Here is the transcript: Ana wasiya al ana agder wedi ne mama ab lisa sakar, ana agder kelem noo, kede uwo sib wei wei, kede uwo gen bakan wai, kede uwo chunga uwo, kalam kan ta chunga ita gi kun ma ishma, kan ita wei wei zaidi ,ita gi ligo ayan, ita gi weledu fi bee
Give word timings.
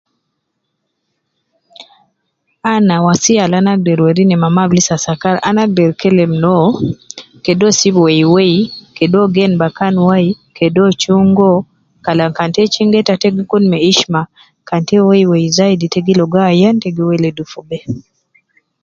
Ana 2.73 2.95
wasiya 3.05 3.41
al 3.45 3.53
ana 3.57 3.71
agder 3.75 3.99
wedi 4.05 4.23
ne 4.25 4.35
mama 4.43 4.61
ab 4.63 4.71
lisa 4.77 4.95
sakar, 5.05 5.35
ana 5.47 5.61
agder 5.65 5.91
kelem 6.01 6.31
noo, 6.43 6.67
kede 7.43 7.63
uwo 7.65 7.77
sib 7.79 7.95
wei 8.05 8.23
wei, 8.33 8.57
kede 8.97 9.15
uwo 9.17 9.27
gen 9.35 9.53
bakan 9.61 9.95
wai, 10.07 10.27
kede 10.57 10.77
uwo 10.81 10.91
chunga 11.01 11.43
uwo, 11.51 11.59
kalam 12.05 12.31
kan 12.37 12.51
ta 12.55 12.61
chunga 12.73 12.97
ita 12.99 13.15
gi 13.21 13.29
kun 13.51 13.63
ma 13.71 13.77
ishma, 13.91 14.21
kan 14.67 14.81
ita 14.83 14.97
wei 15.09 15.29
wei 15.31 15.47
zaidi 15.57 15.85
,ita 15.87 15.99
gi 16.05 16.13
ligo 16.19 16.37
ayan, 16.51 16.75
ita 16.77 16.89
gi 16.95 17.03
weledu 17.09 17.43
fi 17.51 17.59
bee 17.67 17.83